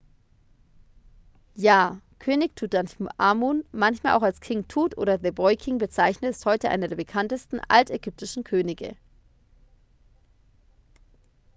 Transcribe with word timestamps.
ja 1.53 2.01
könig 2.17 2.55
tutanchamun 2.55 3.63
manchmal 3.71 4.13
auch 4.15 4.23
als 4.23 4.39
king 4.41 4.67
tut 4.67 4.97
oder 4.97 5.19
the 5.19 5.29
boy 5.29 5.55
king 5.55 5.77
bezeichnet 5.77 6.31
ist 6.31 6.47
heute 6.47 6.69
einer 6.69 6.87
der 6.87 6.95
bekanntesten 6.95 7.59
altägyptischen 7.69 8.43
könige 8.43 8.95